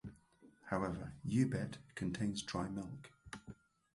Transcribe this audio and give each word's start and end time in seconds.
However, 0.63 1.13
U-bet 1.23 1.77
contains 1.93 2.41
dry 2.41 2.67
milk. 2.69 3.11